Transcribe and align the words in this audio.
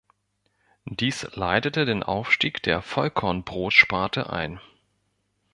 Dies 0.89 1.27
leitete 1.35 1.85
den 1.85 2.01
Aufstieg 2.01 2.63
der 2.63 2.81
Vollkornbrot-Sparte 2.81 4.31
ein. 4.31 4.59